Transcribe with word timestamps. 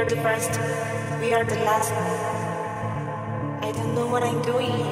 are 0.00 0.04
the 0.06 0.16
first. 0.16 0.52
We 1.20 1.34
are 1.34 1.44
the 1.44 1.56
last. 1.56 1.92
I 3.62 3.70
don't 3.70 3.94
know 3.94 4.06
what 4.06 4.22
I'm 4.22 4.40
doing 4.40 4.89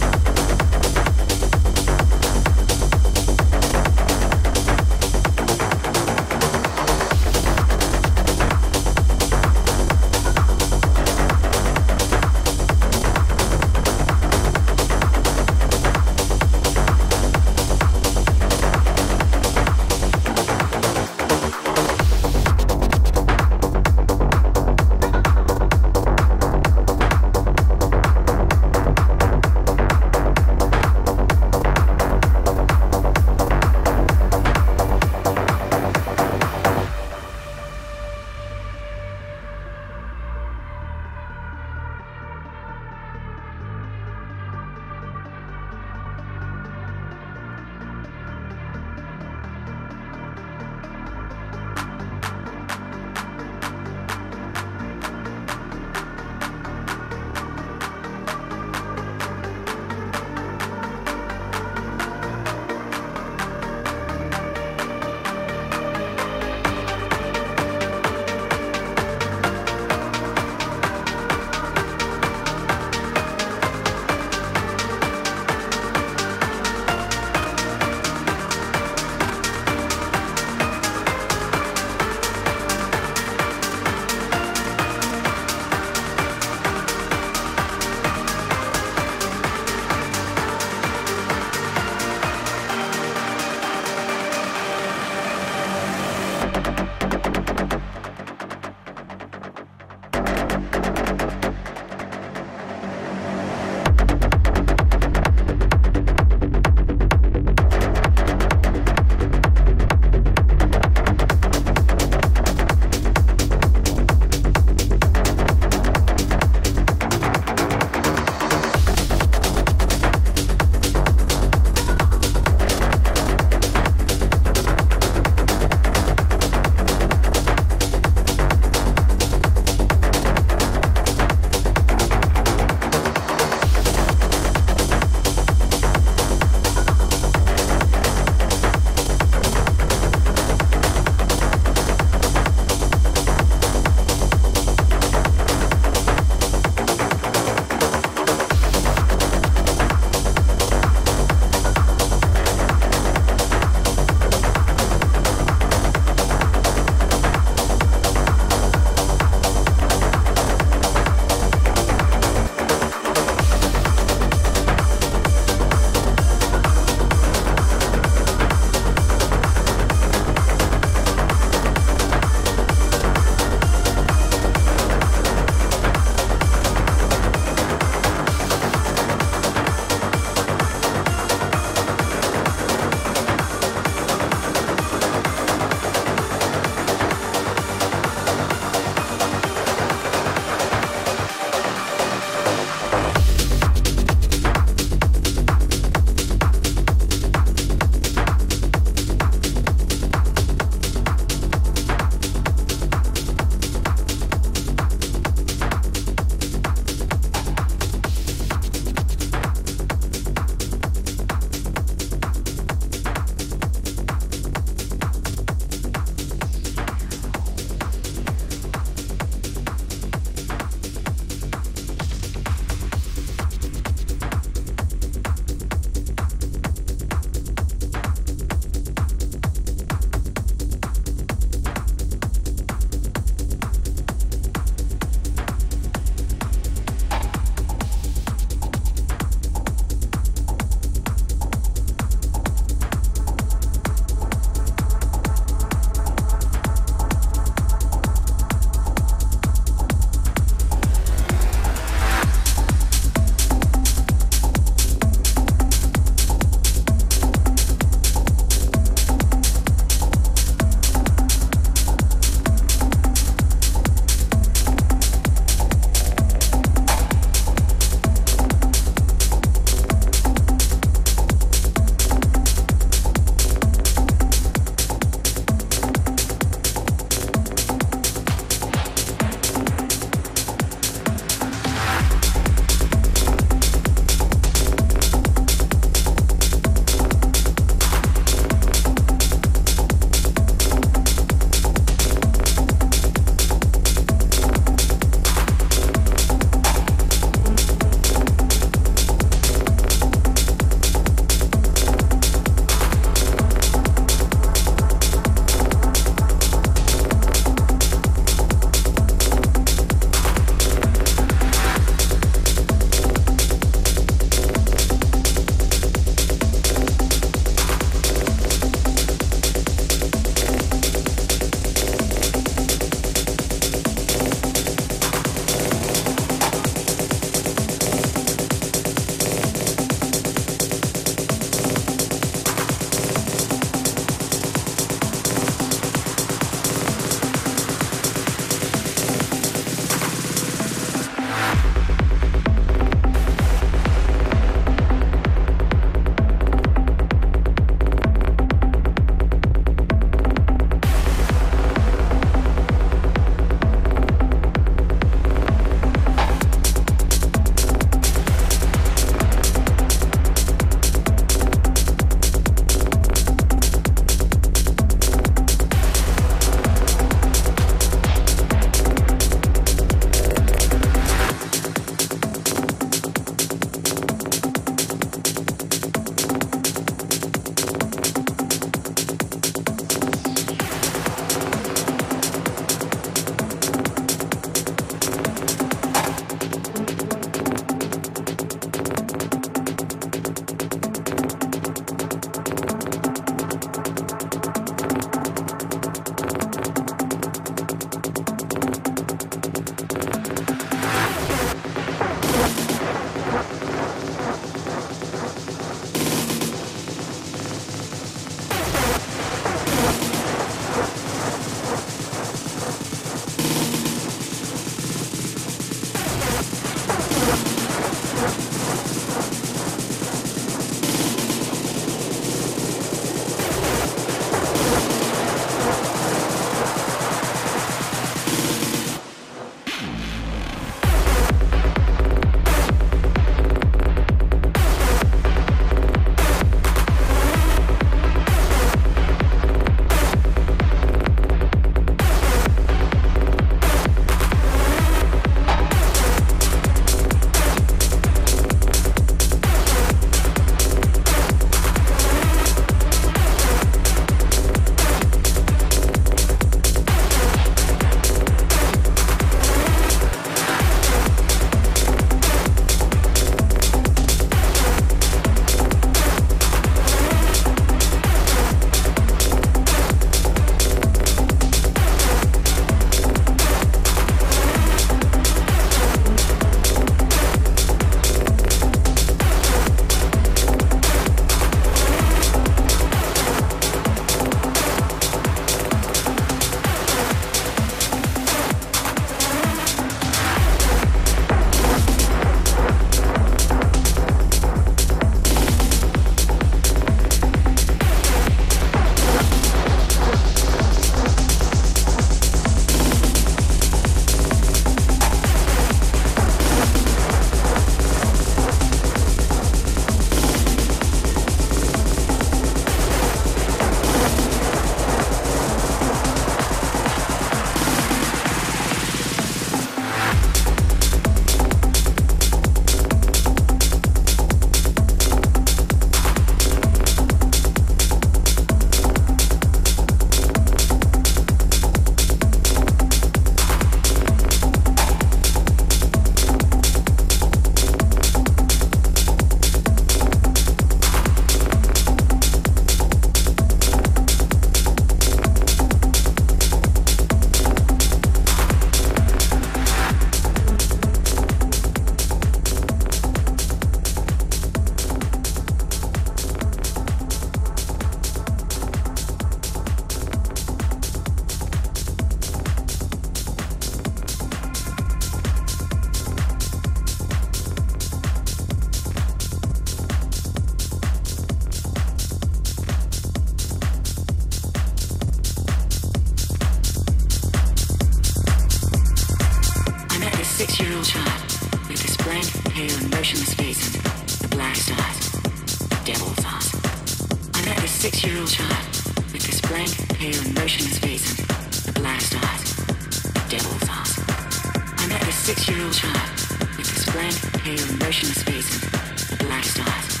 six-year-old 595.22 595.72
child 595.72 596.10
with 596.56 596.66
this 596.66 596.84
grand, 596.90 597.14
pale, 597.44 597.64
motionless 597.76 598.24
face 598.24 598.60
and 599.08 599.18
black 599.20 599.44
eyes, 599.60 600.00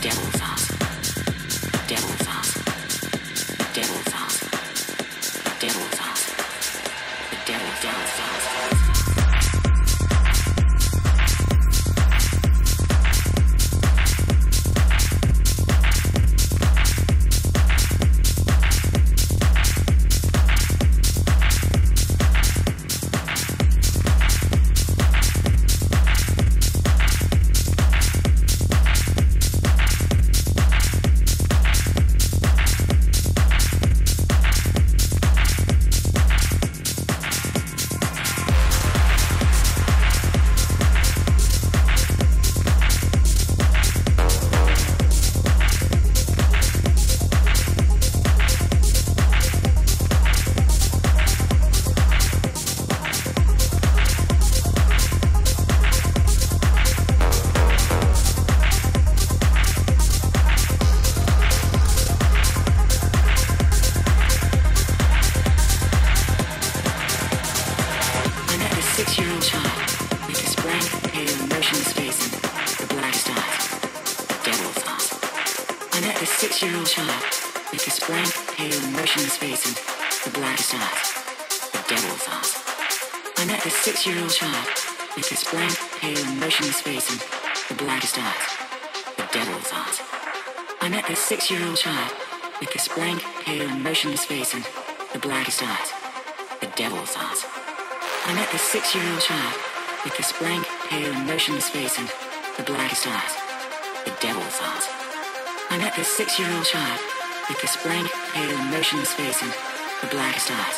devil's 0.00 0.40
eyes. 0.42 0.79
blank, 107.90 108.08
pale, 108.32 108.56
motionless 108.70 109.12
face 109.14 109.42
and 109.42 109.50
the 110.00 110.06
blackest 110.14 110.48
eyes. 110.48 110.76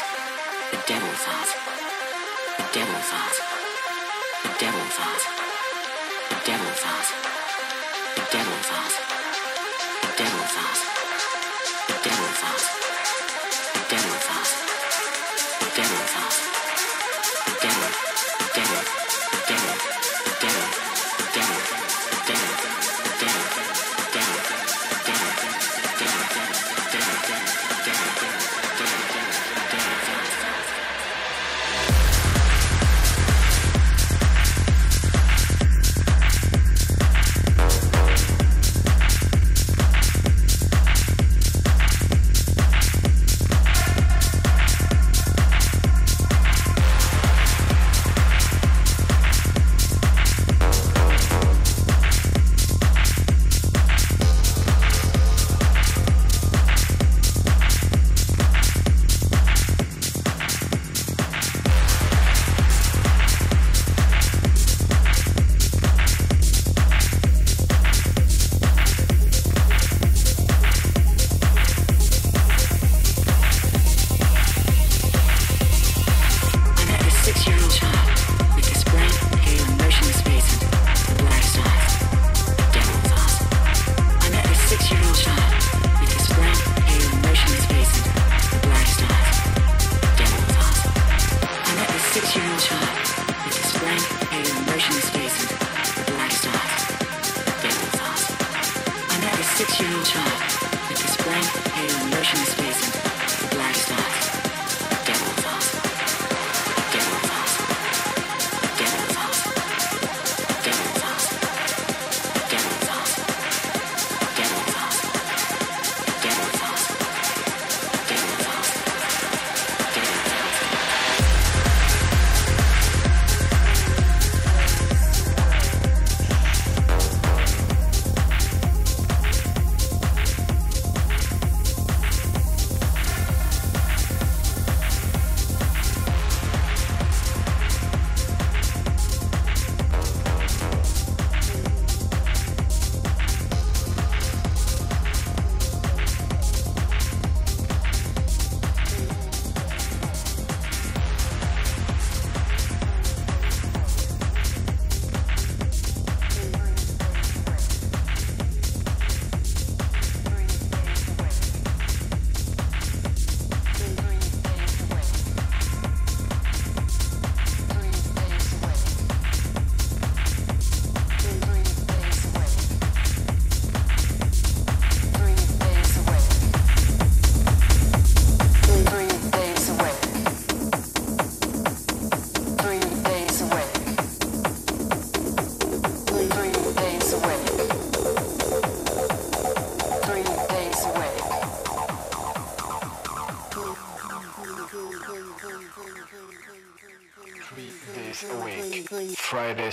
The 0.71 0.83
devil's 0.87 1.25
eyes. 1.29 1.51
The 2.57 2.65
devil's 2.73 3.11
eyes. 3.13 3.39
The 4.45 4.59
devil's 4.59 4.99
eyes. 4.99 5.32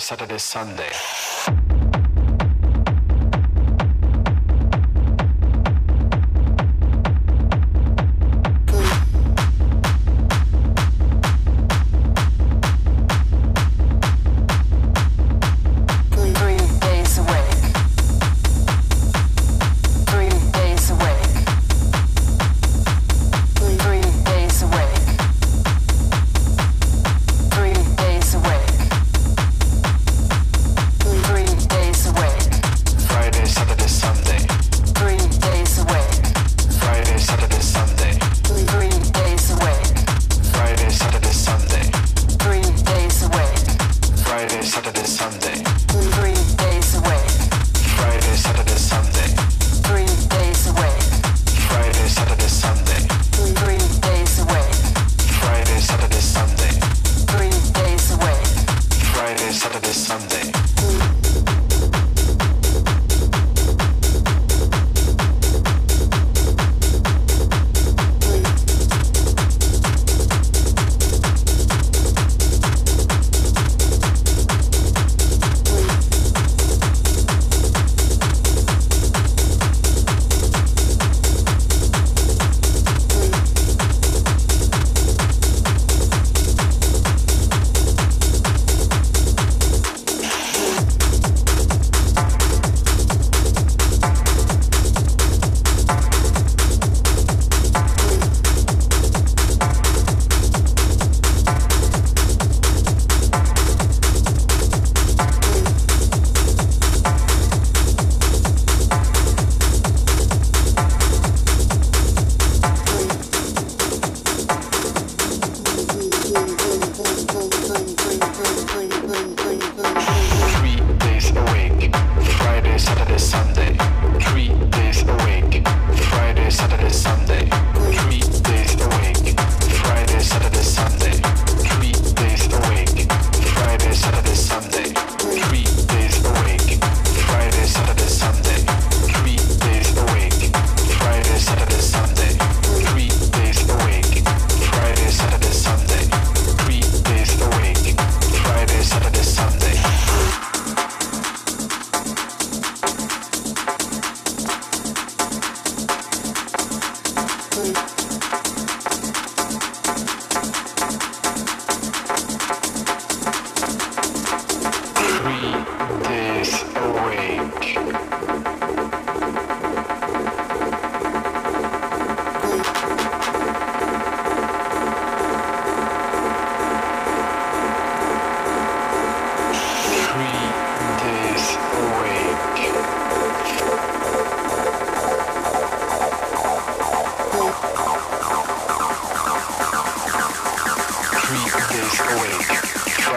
Saturday, 0.00 0.38
Sunday. 0.38 1.19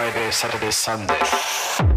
Friday, 0.03 0.31
Saturday, 0.31 0.71
Sunday. 0.71 1.92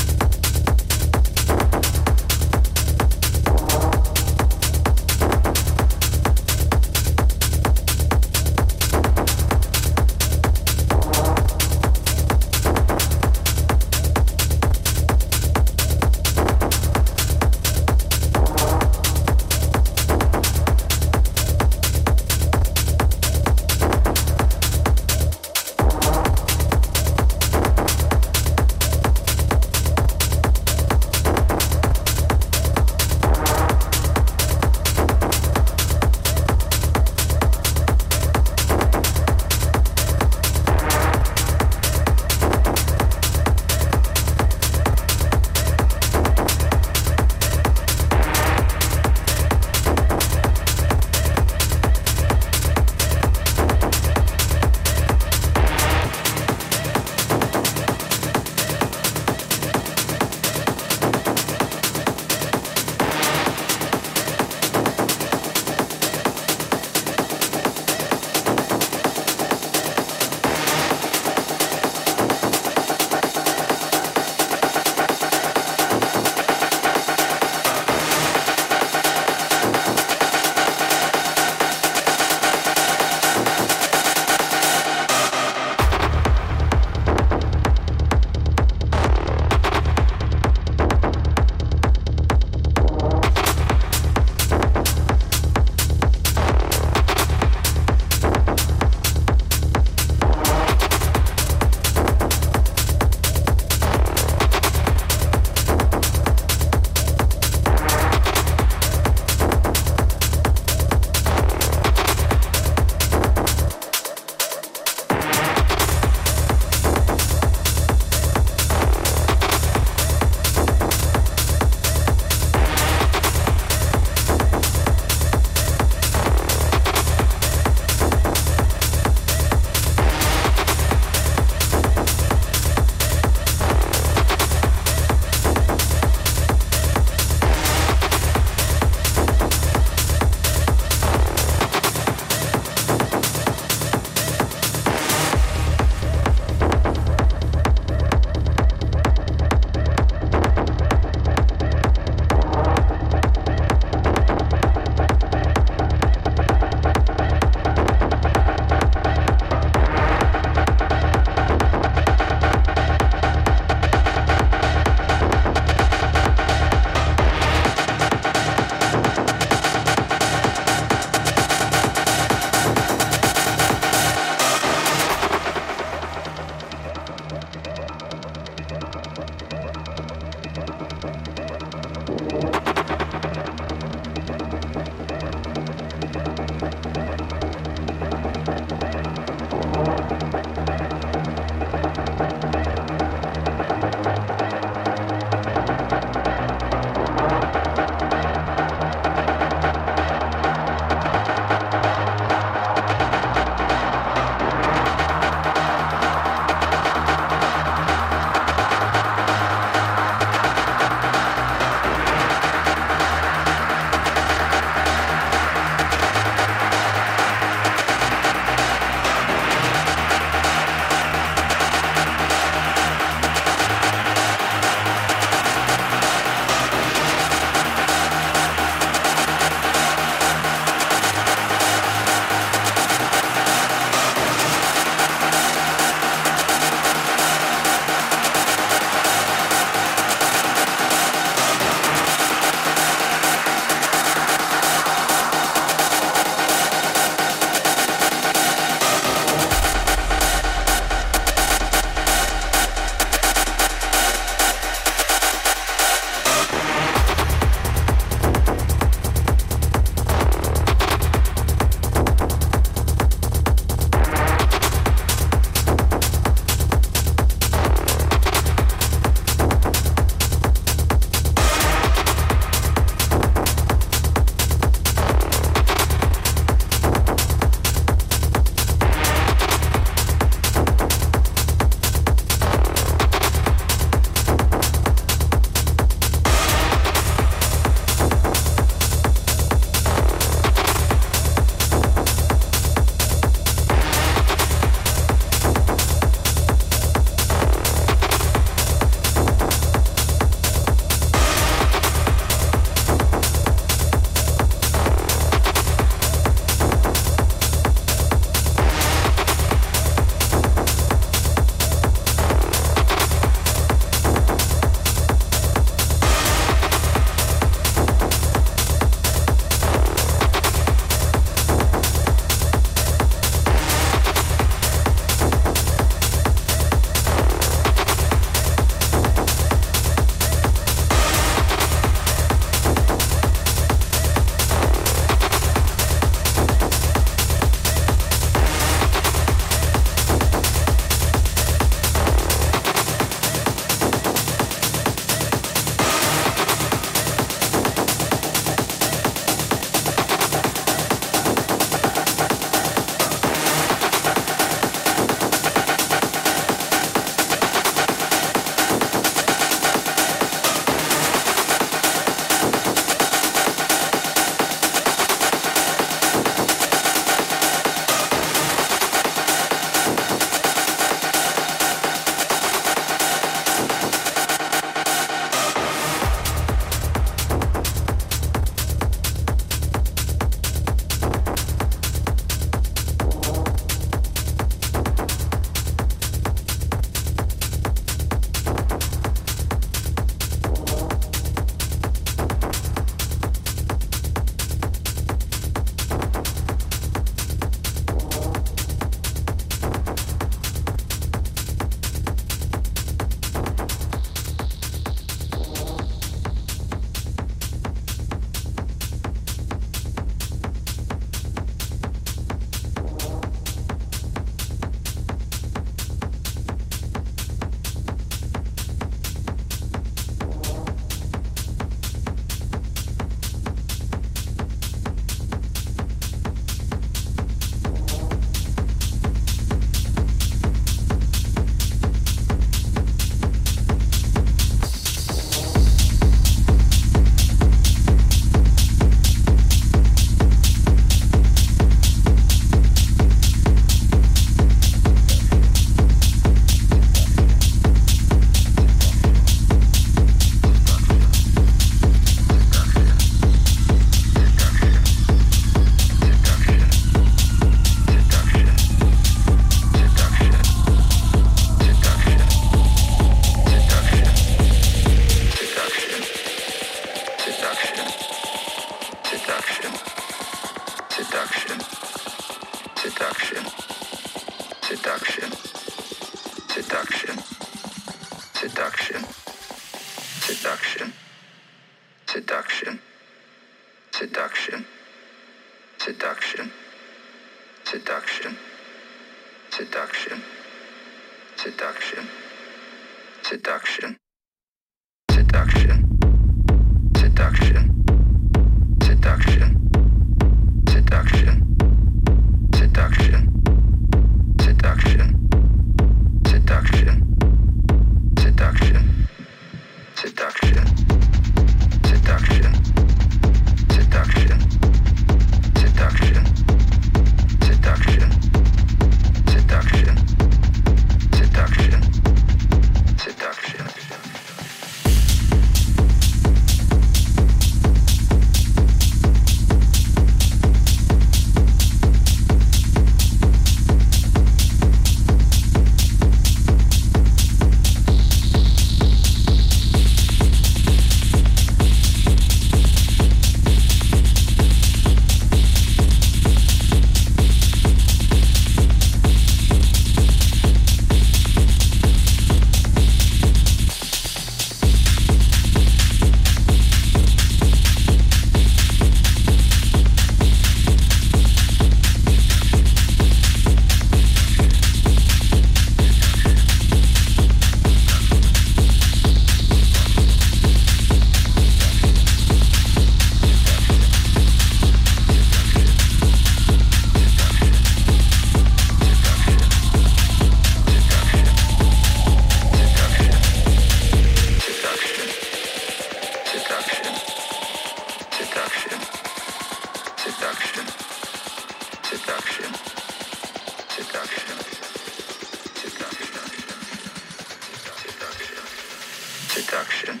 seduction, 599.36 600.00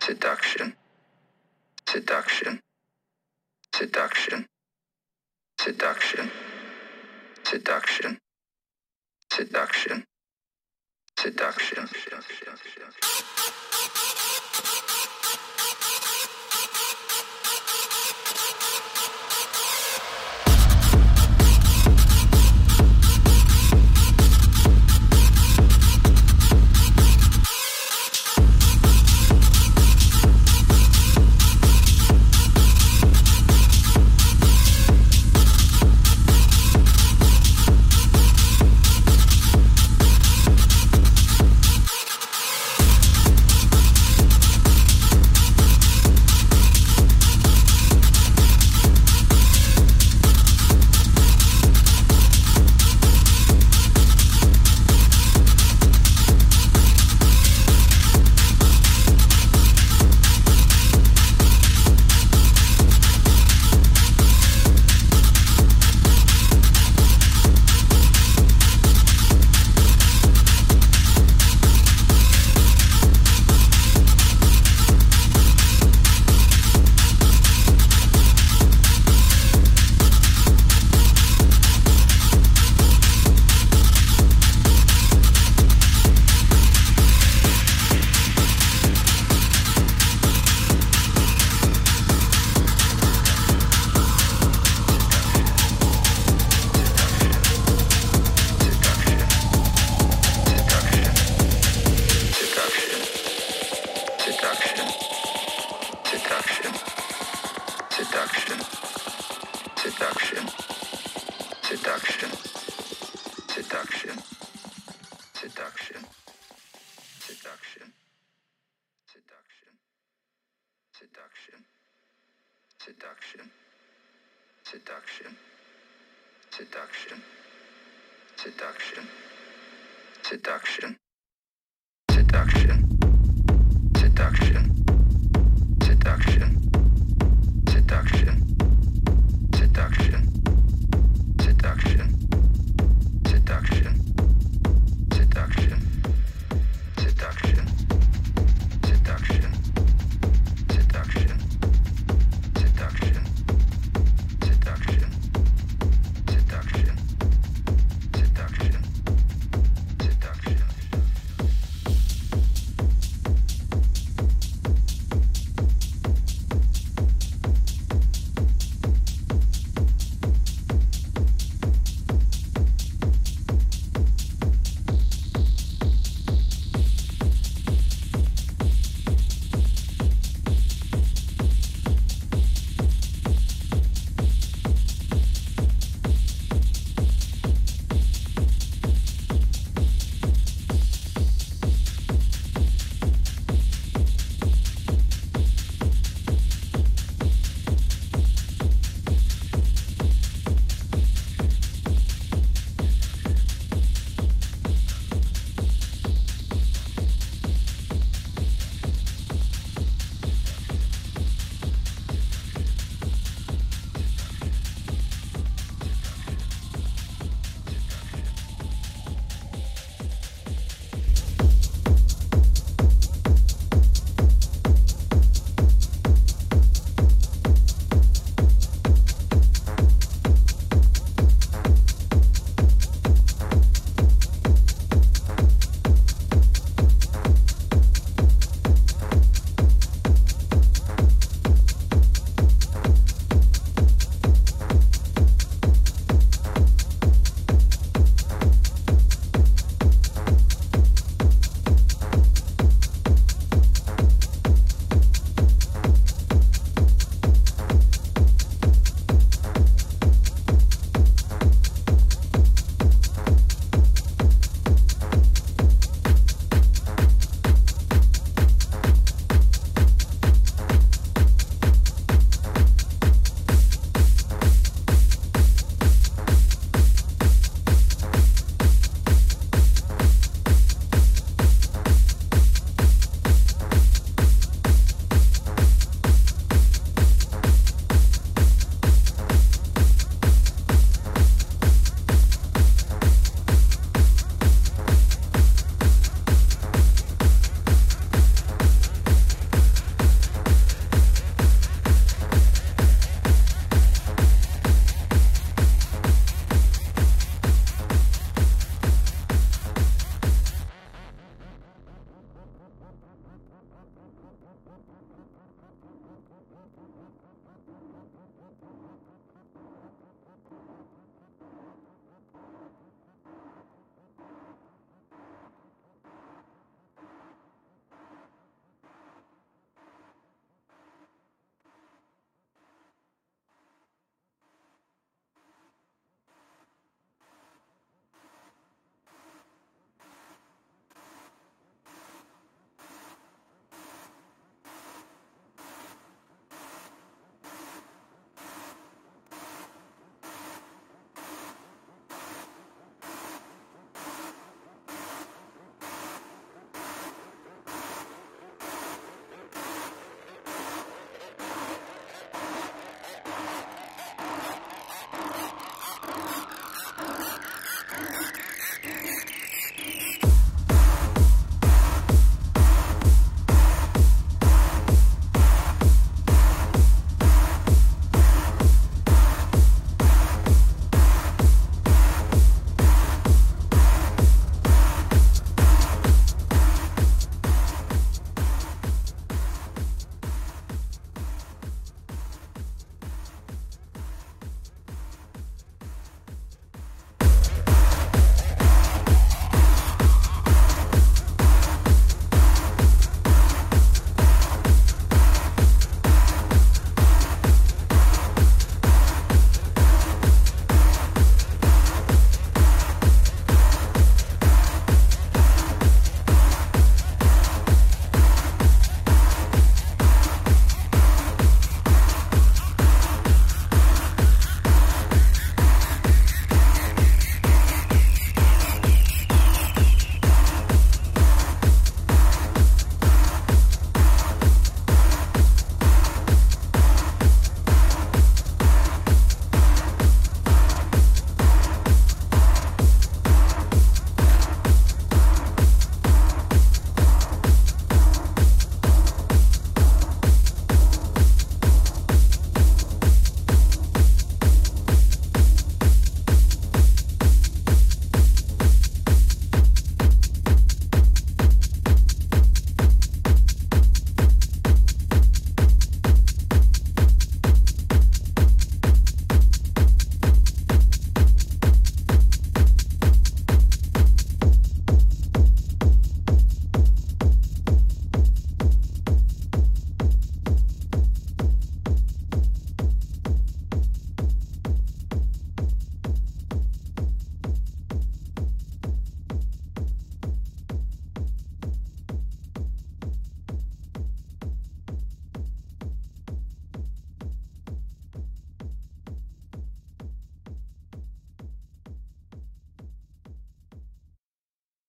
seduction, 0.00 0.72
seduction, 1.88 2.60
seduction, 3.74 4.46
seduction, 5.58 6.30
seduction, 9.28 10.04
seduction, 11.18 11.88
seduction. 11.88 14.21